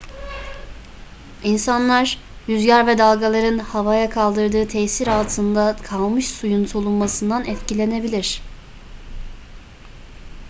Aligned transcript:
i̇nsanlar 1.43 2.17
rüzgar 2.49 2.87
ve 2.87 2.97
dalgaların 2.97 3.57
havaya 3.59 4.09
kaldırdığı 4.09 4.67
tesir 4.67 5.07
altında 5.07 5.75
kalmış 5.83 6.27
suyun 6.27 6.65
solunmasından 6.65 7.45
etkilenebilir 7.45 8.41